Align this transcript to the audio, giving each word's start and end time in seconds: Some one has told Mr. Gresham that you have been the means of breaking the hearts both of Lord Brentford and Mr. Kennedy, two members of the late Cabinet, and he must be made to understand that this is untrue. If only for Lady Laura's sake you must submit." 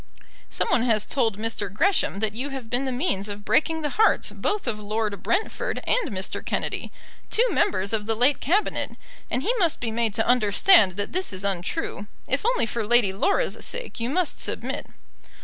Some 0.49 0.67
one 0.69 0.81
has 0.81 1.05
told 1.05 1.37
Mr. 1.37 1.71
Gresham 1.71 2.21
that 2.21 2.33
you 2.33 2.49
have 2.49 2.71
been 2.71 2.85
the 2.85 2.91
means 2.91 3.29
of 3.29 3.45
breaking 3.45 3.83
the 3.83 3.91
hearts 4.01 4.31
both 4.31 4.65
of 4.65 4.79
Lord 4.79 5.21
Brentford 5.21 5.79
and 5.83 6.09
Mr. 6.09 6.43
Kennedy, 6.43 6.91
two 7.29 7.47
members 7.51 7.93
of 7.93 8.07
the 8.07 8.15
late 8.15 8.39
Cabinet, 8.39 8.97
and 9.29 9.43
he 9.43 9.53
must 9.59 9.79
be 9.79 9.91
made 9.91 10.15
to 10.15 10.25
understand 10.25 10.93
that 10.93 11.11
this 11.11 11.31
is 11.31 11.43
untrue. 11.43 12.07
If 12.27 12.43
only 12.47 12.65
for 12.65 12.83
Lady 12.87 13.13
Laura's 13.13 13.63
sake 13.63 13.99
you 13.99 14.09
must 14.09 14.39
submit." 14.39 14.87